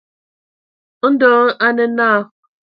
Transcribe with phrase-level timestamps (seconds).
[1.11, 2.19] Ndɔ hm a nə naa.